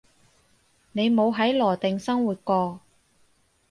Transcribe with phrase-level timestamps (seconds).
[0.93, 2.81] 你冇喺羅定生活過